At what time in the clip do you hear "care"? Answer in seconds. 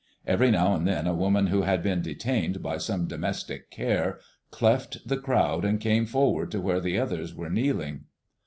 3.69-4.19